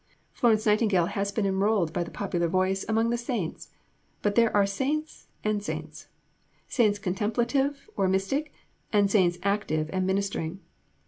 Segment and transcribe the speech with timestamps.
[0.31, 3.69] Florence Nightingale has been enrolled by the popular voice among the saints;
[4.23, 6.07] but there are saints and saints
[6.67, 8.51] saints contemplative or mystic,
[8.91, 10.59] and saints active and ministering.